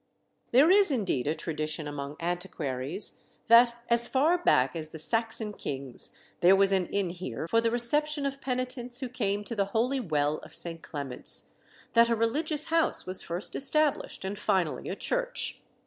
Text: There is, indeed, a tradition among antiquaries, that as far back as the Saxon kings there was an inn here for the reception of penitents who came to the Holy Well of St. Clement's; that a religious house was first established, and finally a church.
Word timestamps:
There 0.51 0.71
is, 0.71 0.89
indeed, 0.89 1.27
a 1.27 1.35
tradition 1.35 1.87
among 1.87 2.15
antiquaries, 2.19 3.19
that 3.49 3.75
as 3.87 4.07
far 4.07 4.35
back 4.39 4.75
as 4.75 4.89
the 4.89 4.97
Saxon 4.97 5.53
kings 5.53 6.09
there 6.39 6.55
was 6.55 6.71
an 6.71 6.87
inn 6.87 7.11
here 7.11 7.47
for 7.47 7.61
the 7.61 7.69
reception 7.69 8.25
of 8.25 8.41
penitents 8.41 8.99
who 8.99 9.07
came 9.09 9.43
to 9.43 9.55
the 9.55 9.65
Holy 9.77 9.99
Well 9.99 10.39
of 10.39 10.55
St. 10.55 10.81
Clement's; 10.81 11.53
that 11.93 12.09
a 12.09 12.15
religious 12.15 12.69
house 12.73 13.05
was 13.05 13.21
first 13.21 13.55
established, 13.55 14.25
and 14.25 14.39
finally 14.39 14.89
a 14.89 14.95
church. 14.95 15.61